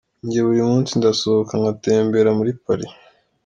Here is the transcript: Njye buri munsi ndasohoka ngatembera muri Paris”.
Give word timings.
Njye 0.25 0.39
buri 0.45 0.61
munsi 0.69 0.91
ndasohoka 0.99 1.53
ngatembera 1.61 2.29
muri 2.37 2.51
Paris”. 2.63 2.91